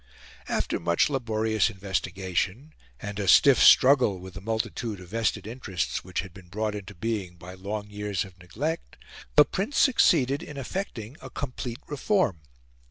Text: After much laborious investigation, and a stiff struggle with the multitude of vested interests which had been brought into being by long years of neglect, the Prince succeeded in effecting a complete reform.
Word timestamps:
After 0.49 0.79
much 0.79 1.11
laborious 1.11 1.69
investigation, 1.69 2.73
and 2.99 3.19
a 3.19 3.27
stiff 3.27 3.59
struggle 3.61 4.17
with 4.17 4.33
the 4.33 4.41
multitude 4.41 4.99
of 4.99 5.09
vested 5.09 5.45
interests 5.45 6.03
which 6.03 6.21
had 6.21 6.33
been 6.33 6.47
brought 6.49 6.73
into 6.73 6.95
being 6.95 7.35
by 7.35 7.53
long 7.53 7.87
years 7.91 8.25
of 8.25 8.35
neglect, 8.39 8.97
the 9.35 9.45
Prince 9.45 9.77
succeeded 9.77 10.41
in 10.41 10.57
effecting 10.57 11.17
a 11.21 11.29
complete 11.29 11.81
reform. 11.87 12.41